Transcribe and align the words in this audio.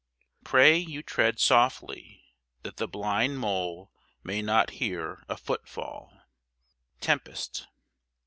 Pray 0.43 0.77
you 0.77 1.03
tread 1.03 1.39
softly, 1.39 2.23
that 2.63 2.77
the 2.77 2.87
blind 2.87 3.37
mole 3.37 3.91
may 4.23 4.41
not 4.41 4.71
Hear 4.81 5.23
a 5.29 5.37
foot 5.37 5.67
fall! 5.69 6.23
TEMPEST. 7.01 7.67